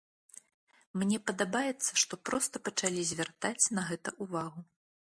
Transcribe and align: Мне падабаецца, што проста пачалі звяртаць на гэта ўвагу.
Мне 1.01 1.19
падабаецца, 1.27 1.91
што 2.05 2.13
проста 2.31 2.65
пачалі 2.71 3.01
звяртаць 3.13 3.65
на 3.81 3.89
гэта 3.91 4.19
ўвагу. 4.27 4.69